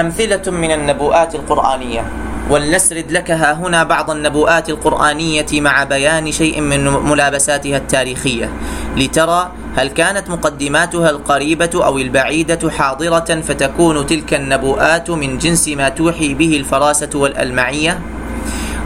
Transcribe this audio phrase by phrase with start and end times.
[0.00, 2.04] أمثلة من النبوءات القرآنية.
[2.50, 8.50] ولنسرد لك ها هنا بعض النبوءات القرآنية مع بيان شيء من ملابساتها التاريخية.
[8.96, 16.34] لترى هل كانت مقدماتها القريبة أو البعيدة حاضرة فتكون تلك النبوءات من جنس ما توحي
[16.34, 18.00] به الفراسة والألمعية؟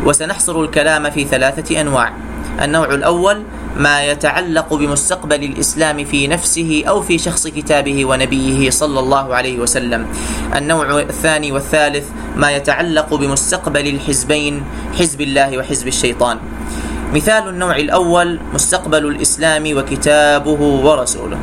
[0.04, 2.12] وسنحصر الكلام في ثلاثة أنواع.
[2.62, 3.42] النوع الأول
[3.76, 10.06] ما يتعلق بمستقبل الإسلام في نفسه أو في شخص كتابه ونبيه صلى الله عليه وسلم.
[10.56, 12.04] النوع الثاني والثالث
[12.36, 14.62] ما يتعلق بمستقبل الحزبين
[14.98, 16.38] حزب الله وحزب الشيطان.
[17.14, 21.38] مثال النوع الأول مستقبل الإسلام وكتابه ورسوله.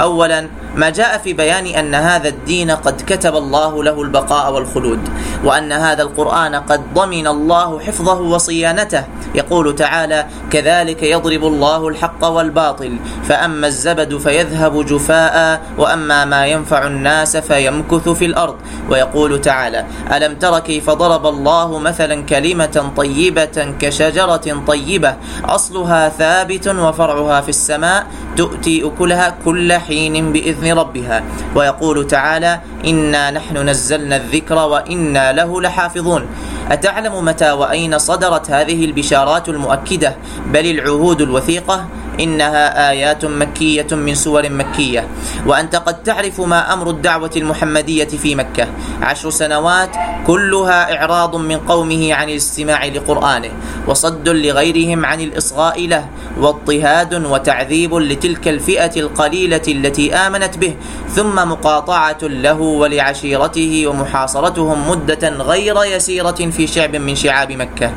[0.00, 5.00] أولا ما جاء في بيان أن هذا الدين قد كتب الله له البقاء والخلود
[5.44, 9.04] وأن هذا القرآن قد ضمن الله حفظه وصيانته.
[9.34, 12.96] يقول تعالى كذلك يضرب الله الحق والباطل
[13.28, 18.56] فأما الزبد فيذهب جفاء وأما ما ينفع الناس فيمكث في الأرض.
[18.90, 27.40] ويقول تعالى ألم تر كيف ضرب الله مثلا كلمة طيبة كشجرة طيبة أصلها ثابت وفرعها
[27.40, 31.22] في السماء تؤتي أكلها كل حين بإذن ربها.
[31.54, 36.26] ويقول تعالى إنا نحن نزلنا الذكر وإنا له لحافظون.
[36.70, 40.16] أتعلم متى وأين صدرت هذه البشارات المؤكدة؟
[40.52, 41.86] بل العهود الوثيقة
[42.20, 45.08] إنها آيات مكية من سور مكية.
[45.46, 48.68] وأنت قد تعرف ما أمر الدعوة المحمدية في مكة.
[49.02, 49.90] عشر سنوات
[50.26, 53.50] كلها إعراض من قومه عن الاستماع لقرآنه
[53.86, 56.06] وصد لغيرهم عن الإصغاء له
[56.40, 60.74] واضطهاد وتعذيب لتلك الفئة القليلة التي آمنت به
[61.10, 67.92] ثم مقاطعة له ولعشيرته ومحاصرتهم مدة غير يسيرة في شعب من شعاب مكة.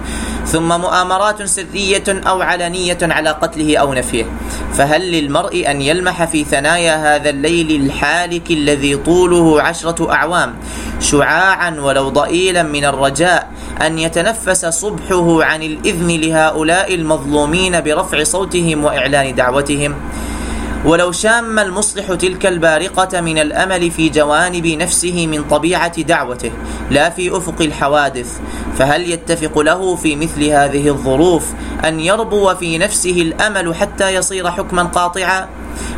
[0.51, 4.25] ثم مؤامرات سرية أو علنية على قتله أو نفيه.
[4.73, 10.55] فهل للمرء أن يلمح في ثنايا هذا الليل الحالك الذي طوله عشرة أعوام
[10.99, 19.35] شعاعا ولو ضئيلا من الرجاء أن يتنفس صبحه عن الإذن لهؤلاء المظلومين برفع صوتهم وإعلان
[19.35, 19.95] دعوتهم؟
[20.85, 26.51] ولو شام المصلح تلك البارقة من الأمل في جوانب نفسه من طبيعة دعوته
[26.91, 28.39] لا في أفق الحوادث
[28.77, 31.45] فهل يتفق له في مثل هذه الظروف
[31.85, 35.47] أن يربو في نفسه الأمل حتى يصير حكما قاطعا؟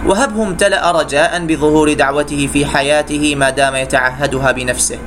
[0.05, 4.97] وهبه امتلأ رجاء بظهور دعوته في حياته ما دام يتعهدها بنفسه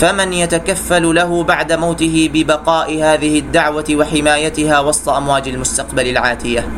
[0.00, 6.68] فمن يتكفل له بعد موته ببقاء هذه الدعوة وحمايتها وسط أمواج المستقبل العاتية.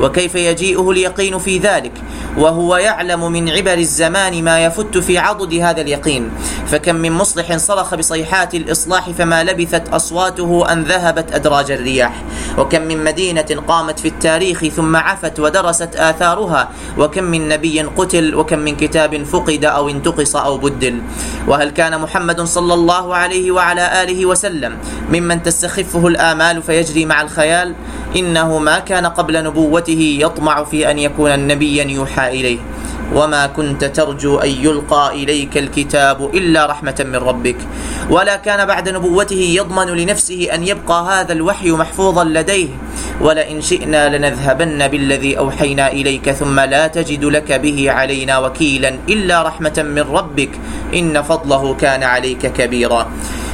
[0.00, 1.92] وكيف يجيئه اليقين في ذلك؟
[2.38, 6.30] وهو يعلم من عبر الزمان ما يفت في عضد هذا اليقين.
[6.70, 12.22] فكم من مصلح صرخ بصيحات الإصلاح فما لبثت أصواته أن ذهبت أدراج الرياح.
[12.58, 16.70] وكم من مدينة قامت في التاريخ ثم عفت ودرست آثارها.
[16.98, 21.02] وكم من نبي قتل وكم من كتاب فقد أو انتقص أو بدل.
[21.48, 24.76] وهل كان محمد صلى الله عليه وعلى آله وسلم
[25.12, 27.74] ممن تستخفه الآمال فيجري مع الخيال
[28.16, 32.58] إنه ما كان قبل نبوته يطمع في أن يكون نبيا يوحى إليه.
[33.14, 37.56] وما كنت ترجو أن يلقى إليك الكتاب إلا رحمة من ربك.
[38.10, 42.68] ولا كان بعد نبوته يضمن لنفسه أن يبقى هذا الوحي محفوظا لديه.
[43.20, 49.76] ولئن شئنا لنذهبن بالذي أوحينا إليك ثم لا تجد لك به علينا وكيلا إلا رحمة
[49.78, 50.50] من ربك.
[50.94, 53.10] إن فضله كان عليك كبيرا.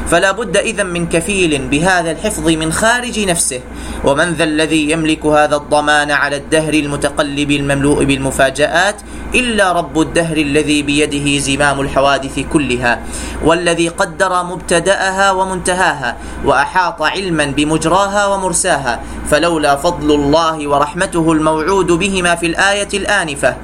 [0.06, 3.60] فلا بد إذا من كفيل بهذا الحفظ من خارج نفسه.
[4.04, 8.96] ومن ذا الذي يملك هذا الضمان على الدهر المتقلب المملوء بالمفاجآت
[9.34, 13.00] إلا رب الدهر الذي بيده زمام الحوادث كلها
[13.44, 19.00] والذي قدر مبتدأها ومنتهاها وأحاط علما بمجراها ومرساها
[19.30, 23.56] فلولا فضل الله ورحمته الموعود بهما في الآية الآنفة.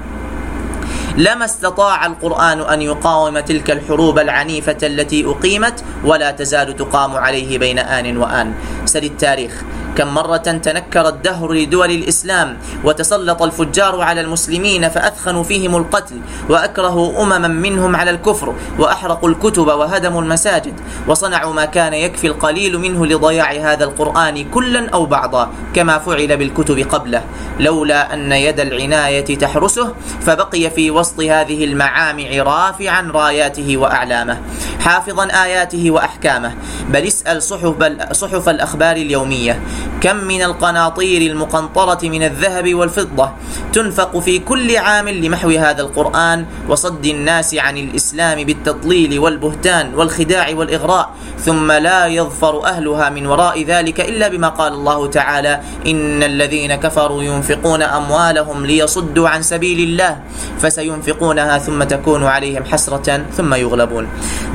[1.16, 7.78] لما استطاع القرآن أن يقاوم تلك الحروب العنيفة التي أقيمت ولا تزال تقام عليه بين
[7.78, 8.54] آن وآن.
[8.84, 9.62] سل التاريخ.
[9.96, 17.48] كم مرة تنكر الدهر لدول الإسلام وتسلط الفجار على المسلمين فأثخنوا فيهم القتل وأكرهوا أمما
[17.48, 23.84] منهم على الكفر وأحرقوا الكتب وهدموا المساجد وصنعوا ما كان يكفي القليل منه لضياع هذا
[23.84, 27.22] القرآن كلا أو بعضا كما فعل بالكتب قبله.
[27.60, 34.38] لولا أن يد العناية تحرسه فبقي في وسط هذه المعامع رافعا راياته وأعلامه
[34.80, 36.54] حافظا آياته وأحكامه.
[36.88, 37.74] بل اسأل صحف,
[38.12, 39.60] صحف الأخبار اليومية.
[40.00, 43.30] كم من القناطير المقنطرة من الذهب والفضة
[43.72, 51.10] تنفق في كل عام لمحو هذا القرآن وصد الناس عن الإسلام بالتضليل والبهتان والخداع والإغراء
[51.38, 57.22] ثم لا يظفر أهلها من وراء ذلك إلا بما قال الله تعالى إن الذين كفروا
[57.22, 60.20] ينفقون أموالهم ليصدوا عن سبيل الله
[60.58, 64.06] فسينفقونها ثم تكون عليهم حسرة ثم يغلبون.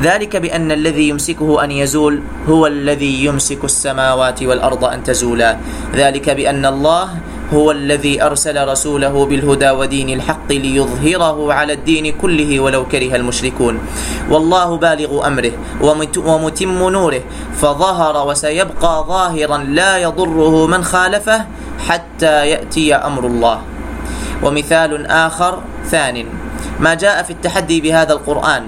[0.02, 5.58] ذلك بأن الذي يمسكه أن يزول هو الذي يمسك السماوات والأرض أن تزولا
[5.98, 7.06] ذلك بأن الله
[7.50, 13.76] هو الذي أرسل رسوله بالهدى ودين الحق ليظهره على الدين كله ولو كره المشركون.
[14.30, 15.54] والله بالغ أمره
[16.28, 17.24] ومتم نوره.
[17.58, 21.40] فظهر وسيبقى ظاهرا لا يضره من خالفه
[21.88, 23.58] حتى يأتي أمر الله.
[24.44, 25.54] ومثال آخر
[25.88, 26.26] ثان.
[26.84, 28.64] ما جاء في التحدي بهذا القرآن.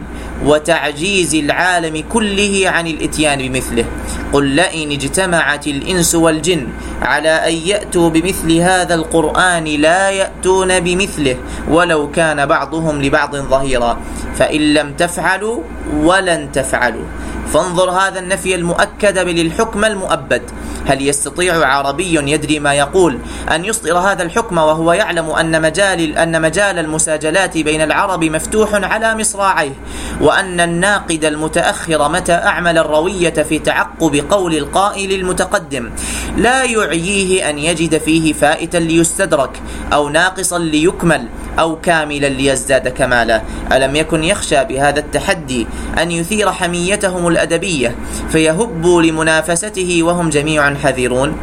[0.46, 3.86] وتعجيز العالم كله عن الإتيان بمثله.
[4.34, 6.68] قل لئن اجتمعت الإنس والجن
[7.02, 11.36] على أن يأتوا بمثل هذا القرآن لا يأتون بمثله
[11.70, 13.98] ولو كان بعضهم لبعض ظهيرا.
[14.36, 15.62] فإن لم تفعلوا
[16.04, 17.06] ولن تفعلوا.
[17.54, 20.42] فانظر هذا النفي المؤكد للحكم المؤبد.
[20.88, 23.20] هل يستطيع عربي يدري ما يقول؟
[23.52, 29.16] أن يصدر هذا الحكم وهو يعلم أن مجال أن مجال المساجلات بين العرب مفتوح على
[29.16, 29.74] مصراعيه
[30.22, 35.90] وأن الناقد المتأخر متى أعمل الروية في تعقب قول القائل المتقدم.
[36.38, 39.62] لا يعييه أن يجد فيه فائتا ليستدرك
[39.94, 41.28] أو ناقصا ليكمل
[41.60, 43.42] أو كاملا ليزداد كمالا.
[43.72, 45.68] ألم يكن يخشى بهذا التحدي
[46.02, 47.96] أن يثير حميتهم الأدبية
[48.30, 51.38] فيهبوا لمنافسته وهم جميع حذرون.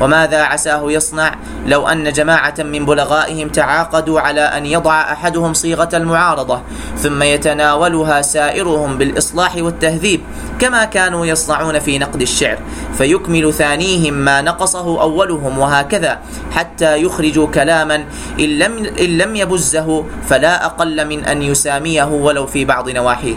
[0.00, 1.34] وماذا عساه يصنع؟
[1.66, 6.60] لو أن جماعة من بلغائهم تعاقدوا على أن يضع أحدهم صيغة المعارضة
[6.98, 10.20] ثم يتناولها سائرهم بالإصلاح والتهذيب
[10.58, 12.58] كما كانوا يصنعون في نقد الشعر.
[12.98, 16.18] فيكمل ثانيهم ما نقصه أولهم وهكذا
[16.52, 18.04] حتى يخرجوا كلاما
[18.40, 23.34] إن لم, إن لم يبزه فلا أقل من أن يساميه ولو في بعض نواحيه.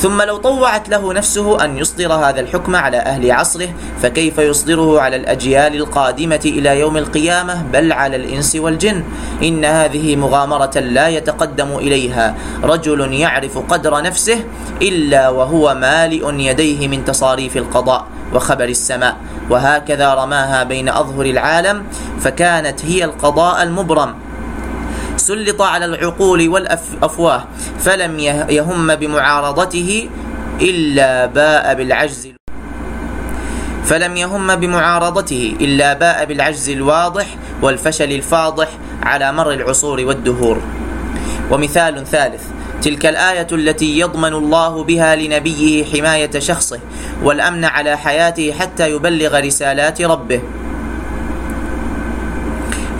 [0.00, 3.68] ثم لو طوعت له نفسه أن يصدر هذا الحكم على أهل عصره
[4.02, 9.04] فكيف يصدره على الأجيال القادمة إلى يوم القيامة؟ بل على الإنس والجن.
[9.42, 12.34] إن هذه مغامرة لا يتقدم إليها.
[12.62, 14.44] رجل يعرف قدر نفسه
[14.82, 19.16] إلا وهو مالئ يديه من تصاريف القضاء وخبر السماء.
[19.50, 21.84] وهكذا رماها بين أظهر العالم
[22.20, 24.14] فكانت هي القضاء المبرم.
[25.30, 27.44] سلط على العقول والأفواه
[27.78, 28.18] فلم
[28.50, 30.08] يهم بمعارضته
[30.60, 32.28] إلا باء بالعجز
[33.84, 37.26] فلم يهم بمعارضته إلا باء بالعجز الواضح
[37.62, 38.68] والفشل الفاضح
[39.02, 40.62] على مر العصور والدهور.
[41.50, 42.42] ومثال ثالث
[42.82, 46.80] تلك الآية التي يضمن الله بها لنبيه حماية شخصه
[47.22, 50.42] والأمن على حياته حتى يبلغ رسالات ربه.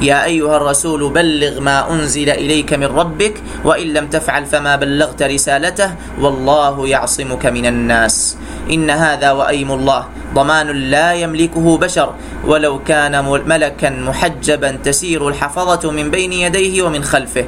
[0.01, 5.95] يا أيها الرسول بلغ ما أنزل إليك من ربك وإن لم تفعل فما بلغت رسالته
[6.21, 8.37] والله يعصمك من الناس.
[8.71, 10.05] إن هذا وأيم الله
[10.35, 12.15] ضمان لا يملكه بشر.
[12.47, 17.45] ولو كان ملكا محجبا تسير الحفظة من بين يديه ومن خلفه.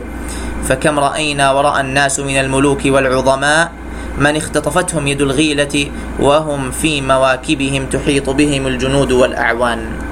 [0.69, 3.73] فكم رأينا ورأى الناس من الملوك والعظماء
[4.19, 5.87] من اختطفتهم يد الغيلة
[6.21, 10.12] وهم في مواكبهم تحيط بهم الجنود والأعوان.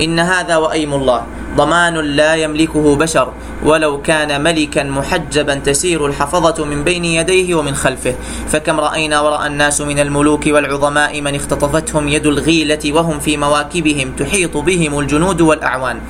[0.00, 1.22] إن هذا وأيم الله.
[1.56, 3.32] ضمان لا يملكه بشر.
[3.64, 8.14] ولو كان ملكا محجبا تسير الحفظة من بين يديه ومن خلفه.
[8.48, 14.56] فكم رأينا ورأى الناس من الملوك والعظماء من اختطفتهم يد الغيلة وهم في مواكبهم تحيط
[14.56, 16.00] بهم الجنود والأعوان.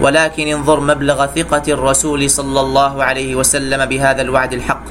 [0.00, 4.84] ولكن انظر مبلغ ثقة الرسول صلى الله عليه وسلم بهذا الوعد الحق.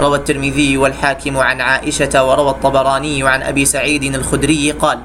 [0.00, 4.98] روى الترمذي والحاكم عن عائشة وروى الطبراني عن أبي سعيد الخدري قال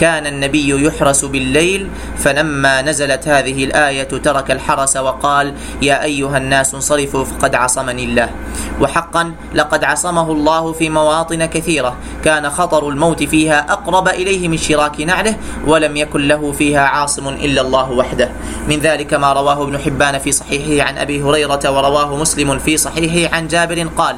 [0.00, 1.88] كان النبي يحرس بالليل
[2.18, 8.30] فلما نزلت هذه الآية ترك الحرس وقال يا أيها الناس انصرفوا فقد عصمني الله.
[8.80, 11.96] وحقا لقد عصمه الله في مواطن كثيرة.
[12.24, 15.36] كان خطر الموت فيها أقرب إليه من شراك نعله
[15.66, 18.30] ولم يكن له فيها عاصم إلا الله وحده.
[18.68, 23.36] من ذلك ما رواه ابن حبان في صحيحه عن أبي هريرة ورواه مسلم في صحيحه
[23.36, 24.16] عن جابر قال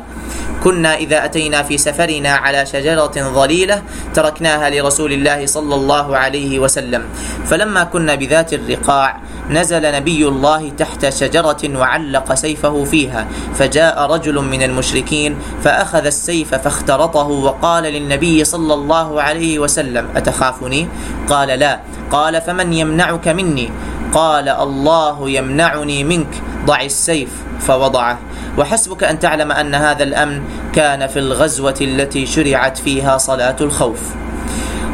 [0.64, 3.82] كنا إذا أتينا في سفرنا على شجرة ظليلة
[4.14, 7.02] تركناها لرسول الله صلى الله عليه وسلم
[7.46, 14.62] فلما كنا بذات الرقاع نزل نبي الله تحت شجرة وعلق سيفه فيها فجاء رجل من
[14.62, 20.88] المشركين فأخذ السيف فاخترطه وقال للنبي صلى الله عليه وسلم أتخافني؟
[21.28, 23.70] قال لا قال فمن يمنعك مني؟
[24.12, 27.28] قال الله يمنعني منك ضع السيف
[27.60, 28.18] فوضعه.
[28.58, 30.42] وحسبك أن تعلم أن هذا الأمن
[30.74, 34.00] كان في الغزوة التي شرعت فيها صلاة الخوف.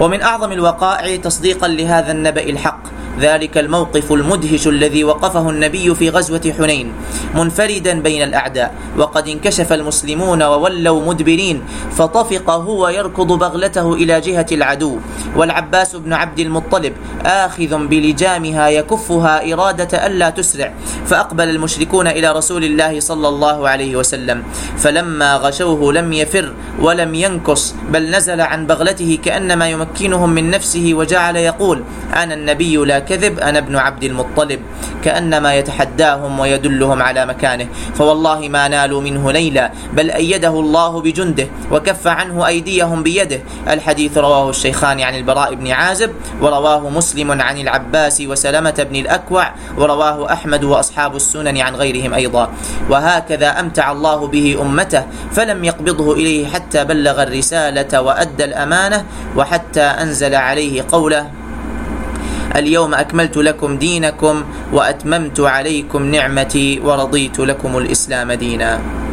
[0.00, 2.80] ومن أعظم الوقائع تصديقا لهذا النبأ الحق
[3.21, 6.92] ذلك الموقف المدهش الذي وقفه النبي في غزوة حنين
[7.35, 11.62] منفردا بين الأعداء وقد انكشف المسلمون وولوا مدبرين
[11.97, 14.99] فطفق هو يركض بغلته إلى جهة العدو
[15.37, 16.92] والعباس بن عبد المطلب
[17.26, 20.73] آخذ بلجامها يكفها إرادة ألا تسرع
[21.06, 24.42] فأقبل المشركون إلى رسول الله صلى الله عليه وسلم
[24.76, 31.37] فلما غشوه لم يفر ولم ينكص بل نزل عن بغلته كأنما يمكنهم من نفسه وجعل
[31.37, 31.83] يقول
[32.14, 34.61] أنا النبي لا كذب أنا ابن عبد المطلب.
[35.04, 37.68] كأنما يتحداهم ويدلهم على مكانه.
[37.94, 43.40] فوالله ما نالوا منه ليلا بل أيده الله بجنده وكف عنه أيديهم بيده.
[43.68, 50.32] الحديث رواه الشيخان عن البراء بن عازب ورواه مسلم عن العباس وسلمة بن الأكوع ورواه
[50.32, 52.49] أحمد وأصحاب السنن عن غيرهم أيضا.
[52.90, 59.04] وهكذا أمتع الله به أمته فلم يقبضه إليه حتى بلغ الرسالة وأدى الأمانة
[59.37, 61.30] وحتى أنزل عليه قوله
[62.56, 69.03] اليوم أكملت لكم دينكم وأتممت عليكم نعمتي ورضيت لكم الإسلام دينا.